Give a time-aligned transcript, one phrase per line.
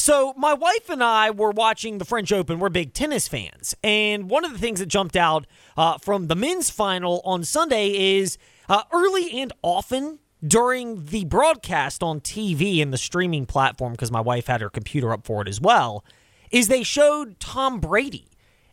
[0.00, 2.58] So, my wife and I were watching the French Open.
[2.58, 3.74] We're big tennis fans.
[3.84, 8.16] And one of the things that jumped out uh, from the men's final on Sunday
[8.16, 14.10] is uh, early and often during the broadcast on TV and the streaming platform, because
[14.10, 16.02] my wife had her computer up for it as well,
[16.50, 18.26] is they showed Tom Brady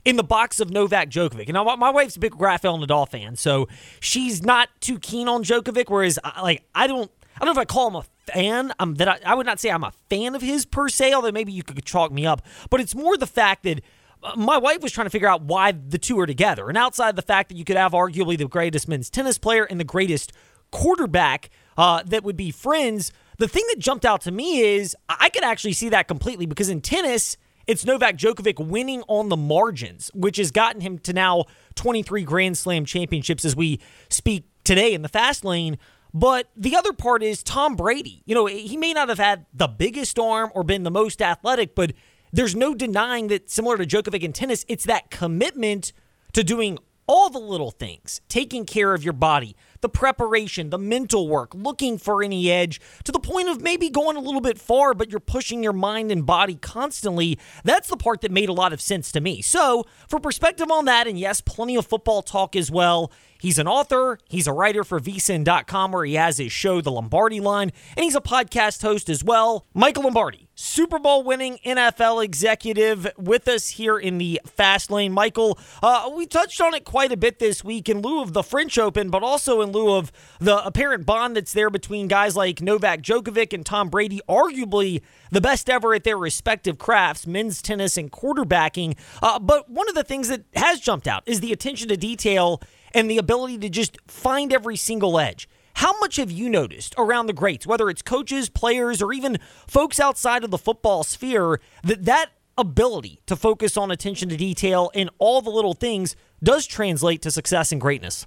[0.06, 1.50] in the box of Novak Djokovic.
[1.50, 3.68] Now, my wife's a big Rafael Nadal fan, so
[4.00, 5.90] she's not too keen on Djokovic.
[5.90, 8.74] Whereas, like, I don't, I don't know if I call him a fan.
[8.80, 11.32] Um, that I, I would not say I'm a fan of his per se, although
[11.32, 12.42] maybe you could chalk me up.
[12.70, 13.82] But it's more the fact that
[14.24, 16.70] uh, my wife was trying to figure out why the two are together.
[16.70, 19.80] And outside the fact that you could have arguably the greatest men's tennis player and
[19.80, 20.32] the greatest
[20.72, 25.30] quarterback uh, that would be friends, the thing that jumped out to me is I
[25.30, 30.10] could actually see that completely because in tennis, it's Novak Djokovic winning on the margins,
[30.14, 35.02] which has gotten him to now 23 Grand Slam championships as we speak today in
[35.02, 35.78] the fast lane.
[36.18, 38.24] But the other part is Tom Brady.
[38.26, 41.76] You know, he may not have had the biggest arm or been the most athletic,
[41.76, 41.94] but
[42.34, 45.94] there's no denying that similar to Djokovic in tennis, it's that commitment
[46.34, 51.28] to doing all the little things, taking care of your body, the preparation, the mental
[51.28, 54.94] work, looking for any edge to the point of maybe going a little bit far,
[54.94, 57.38] but you're pushing your mind and body constantly.
[57.64, 59.42] That's the part that made a lot of sense to me.
[59.42, 63.68] So, for perspective on that, and yes, plenty of football talk as well, He's an
[63.68, 68.04] author, he's a writer for vsin.com where he has his show, The Lombardi Line, and
[68.04, 69.66] he's a podcast host as well.
[69.74, 75.12] Michael Lombardi, Super Bowl winning NFL executive, with us here in the fast lane.
[75.12, 78.44] Michael, uh, we touched on it quite a bit this week in lieu of the
[78.44, 82.62] French Open, but also in lieu of the apparent bond that's there between guys like
[82.62, 85.02] Novak Djokovic and Tom Brady, arguably
[85.32, 88.98] the best ever at their respective crafts, men's tennis and quarterbacking.
[89.22, 92.62] Uh, but one of the things that has jumped out is the attention to detail
[92.94, 95.48] and the ability to just find every single edge.
[95.76, 99.38] How much have you noticed around the greats, whether it's coaches, players, or even
[99.68, 104.90] folks outside of the football sphere, that that ability to focus on attention to detail
[104.96, 108.26] in all the little things does translate to success and greatness?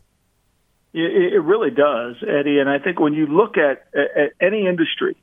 [0.92, 2.58] It really does, Eddie.
[2.58, 5.16] And I think when you look at, at any industry,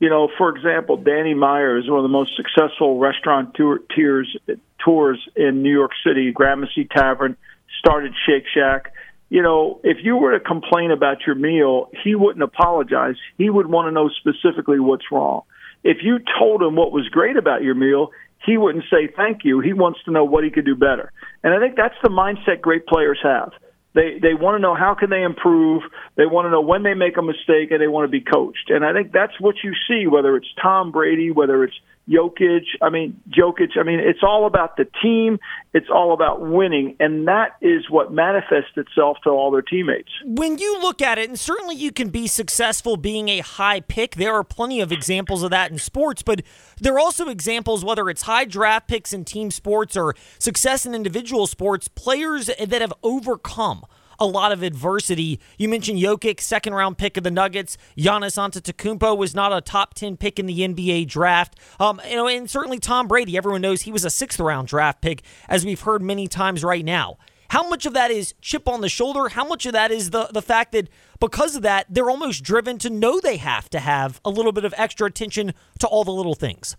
[0.00, 4.36] you know, for example, Danny Meyer is one of the most successful restaurant tour, tours,
[4.84, 7.36] tours in New York City, Gramercy Tavern
[7.78, 8.92] started Shake Shack.
[9.28, 13.14] You know, if you were to complain about your meal, he wouldn't apologize.
[13.38, 15.42] He would want to know specifically what's wrong.
[15.84, 18.10] If you told him what was great about your meal,
[18.44, 19.60] he wouldn't say thank you.
[19.60, 21.12] He wants to know what he could do better.
[21.44, 23.52] And I think that's the mindset great players have.
[23.94, 25.82] They they want to know how can they improve.
[26.16, 28.70] They want to know when they make a mistake, and they want to be coached.
[28.70, 32.64] And I think that's what you see, whether it's Tom Brady, whether it's Jokic.
[32.80, 33.78] I mean, Jokic.
[33.78, 35.38] I mean, it's all about the team.
[35.72, 40.10] It's all about winning, and that is what manifests itself to all their teammates.
[40.24, 44.16] When you look at it, and certainly you can be successful being a high pick.
[44.16, 46.42] There are plenty of examples of that in sports, but
[46.78, 50.94] there are also examples, whether it's high draft picks in team sports or success in
[50.94, 53.84] individual sports, players that have overcome
[54.22, 55.40] a lot of adversity.
[55.58, 57.76] You mentioned Jokic, second round pick of the Nuggets.
[57.98, 61.58] Giannis Antetokounmpo was not a top 10 pick in the NBA draft.
[61.80, 65.00] Um, you know, and certainly Tom Brady, everyone knows he was a sixth round draft
[65.00, 67.18] pick, as we've heard many times right now.
[67.50, 69.28] How much of that is chip on the shoulder?
[69.28, 70.88] How much of that is the, the fact that
[71.18, 74.64] because of that, they're almost driven to know they have to have a little bit
[74.64, 76.76] of extra attention to all the little things?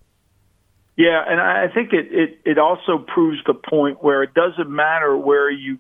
[0.96, 5.18] Yeah, and I think it, it, it also proves the point where it doesn't matter
[5.18, 5.78] where you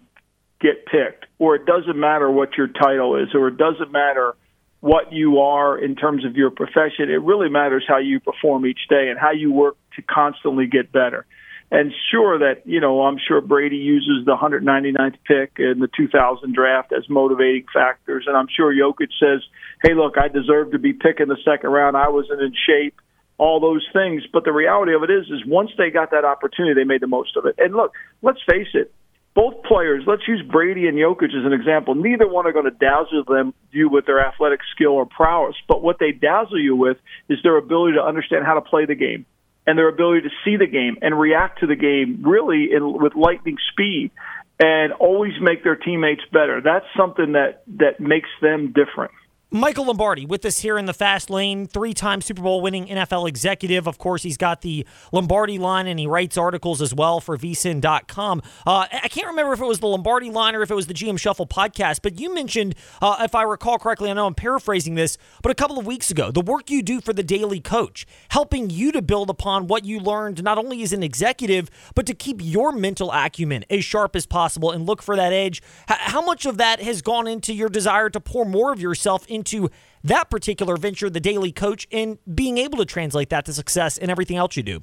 [0.63, 4.33] get picked, or it doesn't matter what your title is, or it doesn't matter
[4.79, 7.09] what you are in terms of your profession.
[7.09, 10.91] It really matters how you perform each day and how you work to constantly get
[10.91, 11.25] better.
[11.71, 16.53] And sure that, you know, I'm sure Brady uses the 199th pick in the 2000
[16.53, 18.25] draft as motivating factors.
[18.27, 19.41] And I'm sure Jokic says,
[19.81, 21.97] hey, look, I deserve to be picked in the second round.
[21.97, 23.01] I wasn't in shape,
[23.37, 24.23] all those things.
[24.31, 27.07] But the reality of it is, is once they got that opportunity, they made the
[27.07, 27.55] most of it.
[27.57, 28.93] And look, let's face it,
[29.35, 31.95] both players, let's use Brady and Jokic as an example.
[31.95, 35.81] Neither one are going to dazzle them you with their athletic skill or prowess, but
[35.81, 36.97] what they dazzle you with
[37.29, 39.25] is their ability to understand how to play the game
[39.65, 43.15] and their ability to see the game and react to the game really in, with
[43.15, 44.11] lightning speed
[44.59, 46.61] and always make their teammates better.
[46.61, 49.11] That's something that that makes them different.
[49.55, 53.29] Michael Lombardi with us here in the fast lane, three time Super Bowl winning NFL
[53.29, 53.85] executive.
[53.85, 58.41] Of course, he's got the Lombardi line and he writes articles as well for vsin.com.
[58.65, 60.93] Uh, I can't remember if it was the Lombardi line or if it was the
[60.95, 64.95] GM Shuffle podcast, but you mentioned, uh, if I recall correctly, I know I'm paraphrasing
[64.95, 68.07] this, but a couple of weeks ago, the work you do for the Daily Coach,
[68.29, 72.15] helping you to build upon what you learned not only as an executive, but to
[72.15, 75.61] keep your mental acumen as sharp as possible and look for that edge.
[75.87, 79.27] H- how much of that has gone into your desire to pour more of yourself
[79.27, 79.69] into into
[80.03, 84.09] that particular venture, the Daily Coach, and being able to translate that to success in
[84.09, 84.81] everything else you do.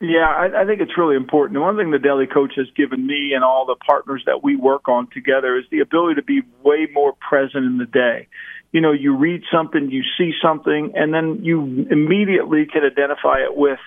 [0.00, 1.56] Yeah, I, I think it's really important.
[1.56, 4.56] And one thing the Daily Coach has given me and all the partners that we
[4.56, 8.26] work on together is the ability to be way more present in the day.
[8.72, 13.56] You know, you read something, you see something, and then you immediately can identify it
[13.56, 13.78] with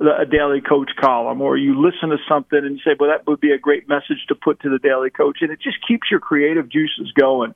[0.00, 3.52] a daily coach column or you listen to something and say, well, that would be
[3.52, 5.38] a great message to put to the daily coach.
[5.40, 7.54] And it just keeps your creative juices going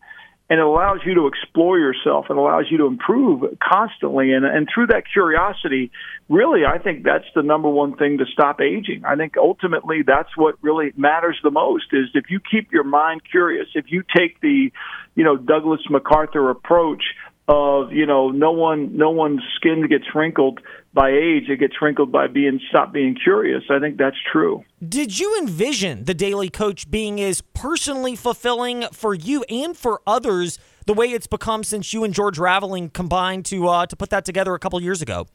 [0.49, 4.33] and it allows you to explore yourself and allows you to improve constantly.
[4.33, 5.91] And and through that curiosity
[6.29, 9.05] really i think that's the number one thing to stop aging.
[9.05, 13.23] I think ultimately that's what really matters the most is if you keep your mind
[13.31, 14.71] curious if you take the
[15.15, 17.03] you know douglas macarthur approach
[17.49, 20.61] of you know no one no one's skin gets wrinkled
[20.93, 23.63] by age it gets wrinkled by being stop being curious.
[23.71, 24.65] I think that's true.
[24.87, 30.59] Did you envision the daily coach being as personally fulfilling for you and for others
[30.87, 34.25] the way it's become since you and george raveling combined to uh, to put that
[34.25, 35.27] together a couple years ago?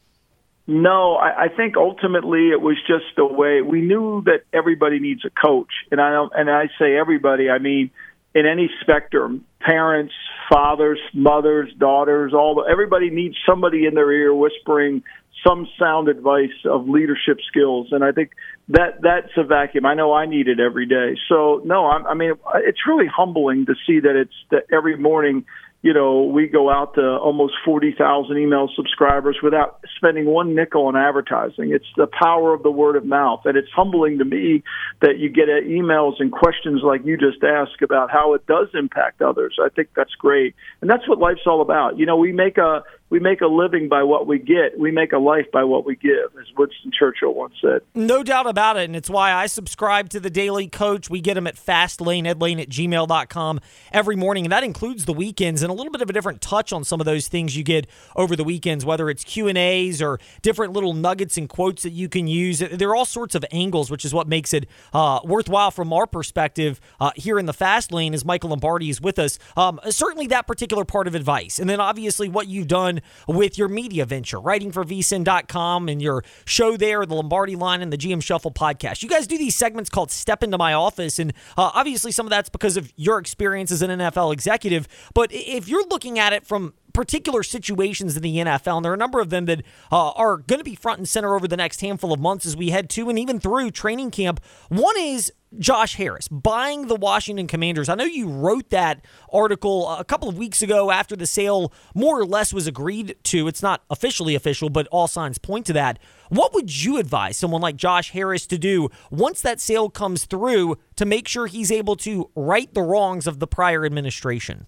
[0.66, 5.24] No, I, I think ultimately it was just the way we knew that everybody needs
[5.24, 7.90] a coach, and I don't, and I say everybody, I mean
[8.34, 10.14] in any spectrum, parents,
[10.50, 15.02] fathers, mothers, daughters, all everybody needs somebody in their ear whispering
[15.46, 18.30] some sound advice of leadership skills, and I think
[18.68, 19.86] that that's a vacuum.
[19.86, 21.16] I know I need it every day.
[21.28, 25.44] So no, I, I mean it's really humbling to see that it's that every morning
[25.82, 30.96] you know, we go out to almost 40,000 email subscribers without spending one nickel on
[30.96, 31.72] advertising.
[31.72, 33.40] It's the power of the word of mouth.
[33.44, 34.62] And it's humbling to me
[35.00, 38.68] that you get uh, emails and questions like you just asked about how it does
[38.74, 39.58] impact others.
[39.60, 40.54] I think that's great.
[40.80, 41.98] And that's what life's all about.
[41.98, 44.78] You know, we make a, we make a living by what we get.
[44.78, 47.82] We make a life by what we give, as Winston Churchill once said.
[47.94, 48.84] No doubt about it.
[48.84, 51.10] And it's why I subscribe to the Daily Coach.
[51.10, 53.60] We get them at fastlaneedlane at gmail.com
[53.92, 54.46] every morning.
[54.46, 57.00] And that includes the weekends and a little bit of a different touch on some
[57.00, 57.86] of those things you get
[58.16, 62.26] over the weekends, whether it's Q&As or different little nuggets and quotes that you can
[62.26, 62.60] use.
[62.60, 66.06] There are all sorts of angles, which is what makes it uh, worthwhile from our
[66.06, 69.38] perspective uh, here in the Fast Lane as Michael Lombardi is with us.
[69.54, 71.58] Um, certainly that particular part of advice.
[71.58, 76.24] And then obviously what you've done with your media venture, writing for vsin.com and your
[76.44, 79.02] show there, the Lombardi line and the GM Shuffle podcast.
[79.02, 81.18] You guys do these segments called Step Into My Office.
[81.18, 84.88] And uh, obviously, some of that's because of your experience as an NFL executive.
[85.14, 88.96] But if you're looking at it from particular situations in the NFL, and there are
[88.96, 91.56] a number of them that uh, are going to be front and center over the
[91.56, 94.40] next handful of months as we head to and even through training camp.
[94.68, 97.88] One is Josh Harris buying the Washington Commanders.
[97.88, 102.18] I know you wrote that article a couple of weeks ago after the sale more
[102.18, 103.48] or less was agreed to.
[103.48, 105.98] It's not officially official, but all signs point to that.
[106.28, 110.78] What would you advise someone like Josh Harris to do once that sale comes through
[110.96, 114.66] to make sure he's able to right the wrongs of the prior administration?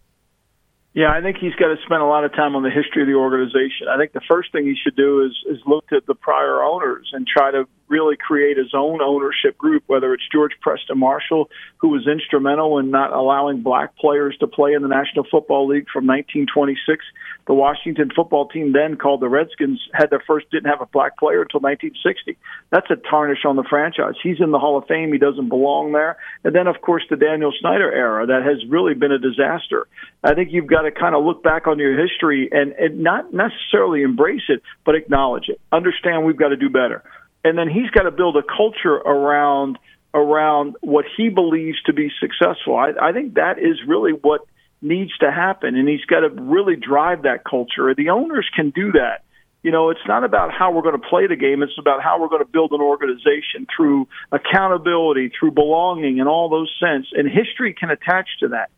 [0.95, 3.09] Yeah, I think he's got to spend a lot of time on the history of
[3.09, 3.91] the organization.
[3.91, 7.11] I think the first thing he should do is is look at the prior owners
[7.13, 11.89] and try to really create his own ownership group, whether it's George Preston Marshall, who
[11.89, 16.07] was instrumental in not allowing black players to play in the National Football League from
[16.07, 17.05] 1926.
[17.47, 21.19] The Washington football team then called the Redskins had their first didn't have a black
[21.19, 22.39] player until 1960.
[22.71, 24.15] That's a tarnish on the franchise.
[24.23, 25.13] He's in the Hall of Fame.
[25.13, 26.17] He doesn't belong there.
[26.43, 29.87] And then of course the Daniel Snyder era that has really been a disaster.
[30.23, 33.35] I think you've got to kind of look back on your history and, and not
[33.35, 35.61] necessarily embrace it, but acknowledge it.
[35.71, 37.05] Understand we've got to do better
[37.45, 39.79] and then he's got to build a culture around
[40.15, 42.77] around what he believes to be successful.
[42.77, 44.43] I, I think that is really what
[44.81, 47.93] needs to happen, and he's got to really drive that culture.
[47.95, 49.25] The owners can do that.
[49.63, 51.63] You know, it's not about how we're going to play the game.
[51.63, 56.49] It's about how we're going to build an organization through accountability, through belonging, and all
[56.51, 57.07] those sense.
[57.13, 58.71] And history can attach to that.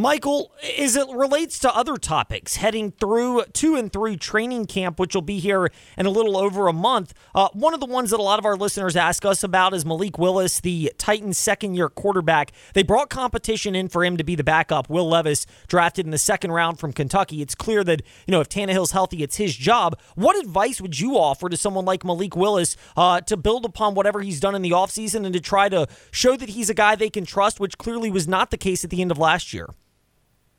[0.00, 5.14] Michael, as it relates to other topics heading through two and three training camp, which
[5.14, 8.18] will be here in a little over a month, uh, one of the ones that
[8.18, 11.90] a lot of our listeners ask us about is Malik Willis, the Titans' second year
[11.90, 12.50] quarterback.
[12.72, 14.88] They brought competition in for him to be the backup.
[14.88, 17.42] Will Levis, drafted in the second round from Kentucky.
[17.42, 19.98] It's clear that, you know, if Tannehill's healthy, it's his job.
[20.14, 24.22] What advice would you offer to someone like Malik Willis uh, to build upon whatever
[24.22, 27.10] he's done in the offseason and to try to show that he's a guy they
[27.10, 29.68] can trust, which clearly was not the case at the end of last year?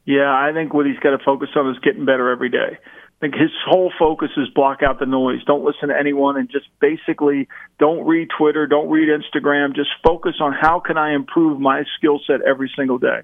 [0.05, 2.77] Yeah, I think what he's got to focus on is getting better every day.
[2.77, 5.43] I think his whole focus is block out the noise.
[5.45, 9.75] Don't listen to anyone and just basically don't read Twitter, don't read Instagram.
[9.75, 13.21] Just focus on how can I improve my skill set every single day.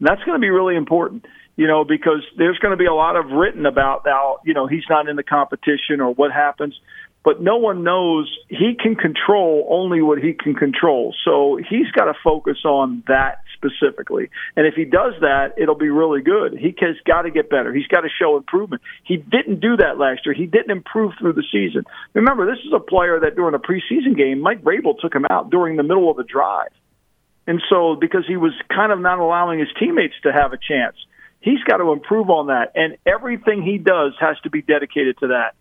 [0.00, 1.24] And that's going to be really important,
[1.56, 4.66] you know, because there's going to be a lot of written about how, you know,
[4.66, 6.78] he's not in the competition or what happens.
[7.24, 11.14] But no one knows he can control only what he can control.
[11.24, 14.30] So he's got to focus on that specifically.
[14.56, 16.56] And if he does that, it'll be really good.
[16.56, 17.74] He has got to get better.
[17.74, 18.82] He's got to show improvement.
[19.04, 20.34] He didn't do that last year.
[20.34, 21.84] He didn't improve through the season.
[22.14, 25.50] Remember, this is a player that during a preseason game, Mike Vrabel took him out
[25.50, 26.70] during the middle of a drive.
[27.46, 30.96] And so because he was kind of not allowing his teammates to have a chance,
[31.40, 32.72] he's got to improve on that.
[32.74, 35.54] And everything he does has to be dedicated to that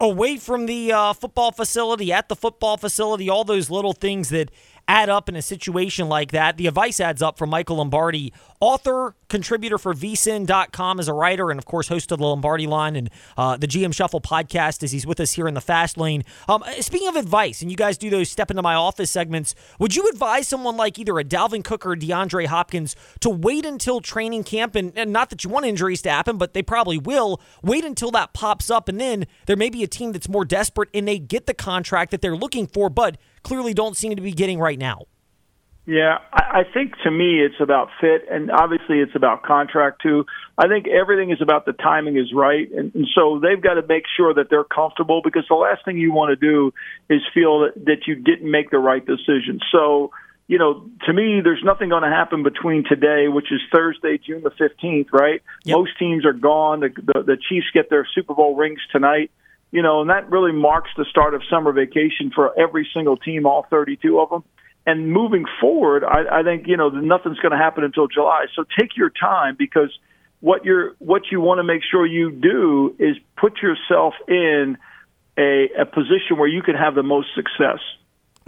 [0.00, 4.50] away from the uh, football facility, at the football facility, all those little things that
[4.88, 6.56] add up in a situation like that.
[6.56, 11.58] The advice adds up from Michael Lombardi, author, contributor for vsin.com as a writer, and
[11.58, 15.06] of course, host of the Lombardi line and uh, the GM Shuffle podcast as he's
[15.06, 16.24] with us here in the fast lane.
[16.48, 19.94] Um, speaking of advice, and you guys do those step into my office segments, would
[19.94, 24.44] you advise someone like either a Dalvin Cook or DeAndre Hopkins to wait until training
[24.44, 24.74] camp?
[24.74, 27.40] And, and not that you want injuries to happen, but they probably will.
[27.62, 30.88] Wait until that pops up, and then there may be a team that's more desperate
[30.94, 34.32] and they get the contract that they're looking for, but clearly don't seem to be
[34.32, 35.06] getting right now.
[35.86, 40.26] Yeah, I think to me it's about fit, and obviously it's about contract too.
[40.58, 43.86] I think everything is about the timing is right, and, and so they've got to
[43.86, 46.74] make sure that they're comfortable because the last thing you want to do
[47.08, 49.60] is feel that, that you didn't make the right decision.
[49.70, 50.10] So,
[50.48, 54.42] you know, to me, there's nothing going to happen between today, which is Thursday, June
[54.42, 55.40] the 15th, right?
[55.66, 55.76] Yep.
[55.76, 56.80] Most teams are gone.
[56.80, 59.30] The, the, the Chiefs get their Super Bowl rings tonight
[59.72, 63.46] you know, and that really marks the start of summer vacation for every single team,
[63.46, 64.44] all 32 of them.
[64.86, 68.46] And moving forward, I, I think you know nothing's going to happen until July.
[68.54, 69.90] So take your time because
[70.40, 74.78] what you're what you want to make sure you do is put yourself in
[75.36, 77.80] a, a position where you can have the most success.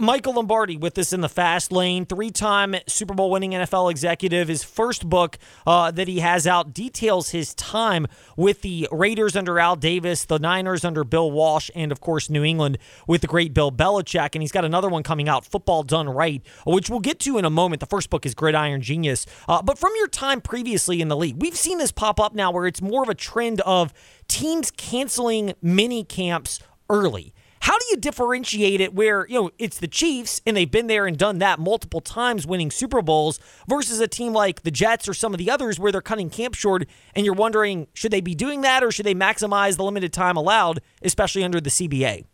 [0.01, 4.47] Michael Lombardi with us in the fast lane, three time Super Bowl winning NFL executive.
[4.47, 5.37] His first book
[5.67, 10.39] uh, that he has out details his time with the Raiders under Al Davis, the
[10.39, 12.77] Niners under Bill Walsh, and of course, New England
[13.07, 14.35] with the great Bill Belichick.
[14.35, 17.43] And he's got another one coming out, Football Done Right, which we'll get to in
[17.43, 17.81] a moment.
[17.81, 19.25] The first book is Gridiron Genius.
[19.49, 22.51] Uh, but from your time previously in the league, we've seen this pop up now
[22.51, 23.93] where it's more of a trend of
[24.29, 27.33] teams canceling mini camps early.
[27.69, 31.05] How do you differentiate it where, you know, it's the Chiefs and they've been there
[31.05, 35.13] and done that multiple times winning Super Bowls versus a team like the Jets or
[35.13, 38.33] some of the others where they're cutting camp short and you're wondering, should they be
[38.33, 42.25] doing that or should they maximize the limited time allowed, especially under the CBA?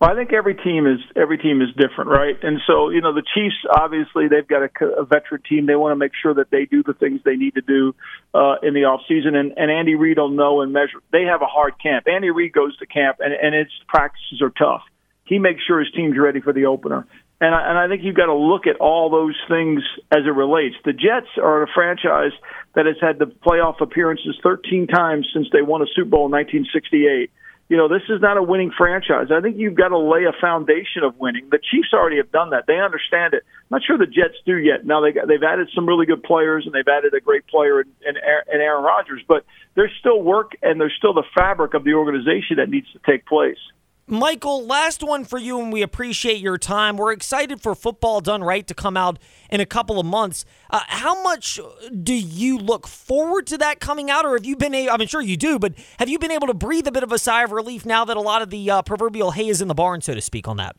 [0.00, 2.36] Well, I think every team is every team is different, right?
[2.40, 5.66] And so, you know, the Chiefs obviously they've got a, a veteran team.
[5.66, 7.96] They want to make sure that they do the things they need to do
[8.32, 9.34] uh, in the off season.
[9.34, 11.02] And, and Andy Reid will know and measure.
[11.10, 12.06] They have a hard camp.
[12.06, 14.82] Andy Reid goes to camp, and, and its practices are tough.
[15.24, 17.04] He makes sure his team's ready for the opener.
[17.40, 20.34] And I, and I think you've got to look at all those things as it
[20.34, 20.76] relates.
[20.84, 22.32] The Jets are a franchise
[22.74, 26.32] that has had the playoff appearances 13 times since they won a Super Bowl in
[26.32, 27.30] 1968
[27.68, 29.28] you know, this is not a winning franchise.
[29.30, 31.48] I think you've got to lay a foundation of winning.
[31.50, 32.64] The Chiefs already have done that.
[32.66, 33.44] They understand it.
[33.44, 34.86] I'm not sure the Jets do yet.
[34.86, 37.82] Now they got, they've added some really good players and they've added a great player
[37.82, 39.44] in, in, in Aaron Rodgers, but
[39.74, 43.26] there's still work and there's still the fabric of the organization that needs to take
[43.26, 43.58] place.
[44.10, 46.96] Michael, last one for you, and we appreciate your time.
[46.96, 49.18] We're excited for Football Done Right to come out
[49.50, 50.46] in a couple of months.
[50.70, 51.60] Uh, how much
[52.02, 55.36] do you look forward to that coming out, or have you been I'm sure you
[55.36, 57.84] do, but have you been able to breathe a bit of a sigh of relief
[57.84, 60.22] now that a lot of the uh, proverbial hay is in the barn, so to
[60.22, 60.74] speak, on that?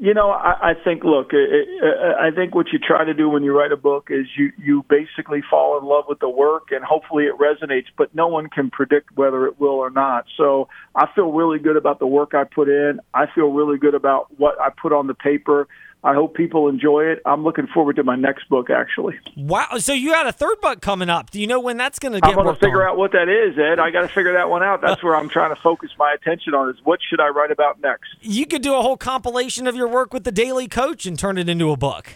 [0.00, 1.02] You know, I, I think.
[1.02, 3.76] Look, it, it, uh, I think what you try to do when you write a
[3.76, 7.86] book is you you basically fall in love with the work, and hopefully it resonates.
[7.96, 10.26] But no one can predict whether it will or not.
[10.36, 13.00] So I feel really good about the work I put in.
[13.12, 15.66] I feel really good about what I put on the paper.
[16.04, 17.20] I hope people enjoy it.
[17.26, 19.18] I'm looking forward to my next book, actually.
[19.36, 19.66] Wow!
[19.78, 21.30] So you got a third book coming up.
[21.30, 22.30] Do you know when that's going to get?
[22.30, 22.92] I'm going to figure on?
[22.92, 23.80] out what that is, Ed.
[23.80, 24.80] I got to figure that one out.
[24.80, 26.70] That's where I'm trying to focus my attention on.
[26.70, 28.10] Is what should I write about next?
[28.20, 31.36] You could do a whole compilation of your work with the Daily Coach and turn
[31.36, 32.14] it into a book.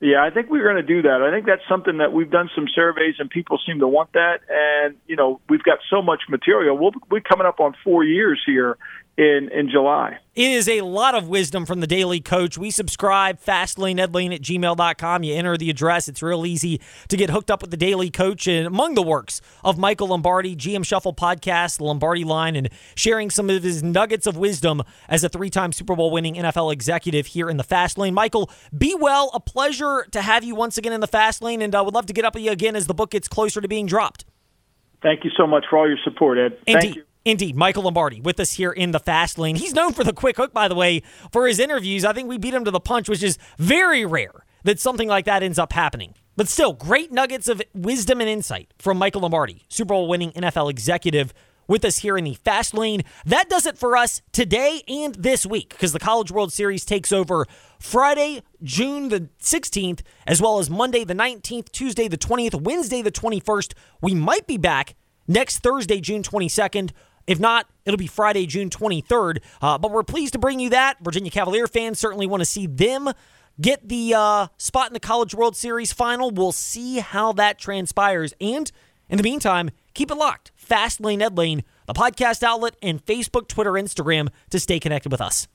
[0.00, 1.22] Yeah, I think we're going to do that.
[1.22, 4.42] I think that's something that we've done some surveys and people seem to want that.
[4.48, 6.78] And you know, we've got so much material.
[6.78, 8.78] We'll be coming up on four years here
[9.18, 10.18] in in July.
[10.36, 12.56] It is a lot of wisdom from the Daily Coach.
[12.56, 15.24] We subscribe, fastlaneedlane at gmail.com.
[15.24, 16.06] You enter the address.
[16.06, 18.46] It's real easy to get hooked up with the Daily Coach.
[18.46, 23.30] And among the works of Michael Lombardi, GM Shuffle podcast, the Lombardi line, and sharing
[23.30, 27.26] some of his nuggets of wisdom as a three time Super Bowl winning NFL executive
[27.26, 28.14] here in the Fast Lane.
[28.14, 29.32] Michael, be well.
[29.34, 31.60] A pleasure to have you once again in the Fast Lane.
[31.60, 33.26] And I uh, would love to get up with you again as the book gets
[33.26, 34.24] closer to being dropped.
[35.02, 36.58] Thank you so much for all your support, Ed.
[36.66, 36.80] Indeed.
[36.80, 37.02] Thank you.
[37.28, 39.54] Indeed, Michael Lombardi with us here in the fast lane.
[39.56, 42.02] He's known for the quick hook, by the way, for his interviews.
[42.02, 45.26] I think we beat him to the punch, which is very rare that something like
[45.26, 46.14] that ends up happening.
[46.36, 50.70] But still, great nuggets of wisdom and insight from Michael Lombardi, Super Bowl winning NFL
[50.70, 51.34] executive.
[51.66, 53.02] with us here in the Fast Lane.
[53.26, 57.12] That does it for us today and this week because the College World Series takes
[57.12, 57.44] over
[57.78, 63.12] Friday, June the 16th, as well as Monday the 19th, Tuesday the 20th, Wednesday the
[63.12, 63.74] 21st.
[64.00, 64.94] We might be back
[65.26, 66.92] next Thursday, June 22nd.
[67.28, 69.40] If not, it'll be Friday, June 23rd.
[69.60, 70.96] Uh, but we're pleased to bring you that.
[71.00, 73.10] Virginia Cavalier fans certainly want to see them
[73.60, 76.30] get the uh, spot in the College World Series final.
[76.30, 78.32] We'll see how that transpires.
[78.40, 78.72] And
[79.10, 80.52] in the meantime, keep it locked.
[80.56, 85.20] Fast Lane Ed Lane, the podcast outlet, and Facebook, Twitter, Instagram to stay connected with
[85.20, 85.48] us.